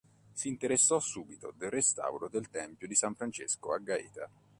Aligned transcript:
Si 0.33 0.47
interessò 0.47 0.99
subito 0.99 1.53
del 1.55 1.69
restauro 1.69 2.27
del 2.27 2.49
tempio 2.49 2.87
di 2.87 2.95
San 2.95 3.13
Francesco 3.13 3.71
a 3.71 3.77
Gaeta. 3.77 4.27